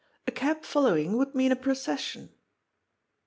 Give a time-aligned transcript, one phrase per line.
[0.25, 2.31] ^^A cab following would mean a procession."